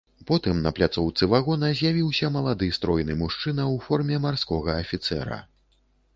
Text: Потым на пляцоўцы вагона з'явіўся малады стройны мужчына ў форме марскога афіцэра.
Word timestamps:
Потым 0.29 0.61
на 0.67 0.69
пляцоўцы 0.77 1.27
вагона 1.33 1.69
з'явіўся 1.81 2.31
малады 2.39 2.71
стройны 2.79 3.19
мужчына 3.21 3.63
ў 3.73 3.77
форме 3.91 4.15
марскога 4.27 4.81
афіцэра. 4.87 5.41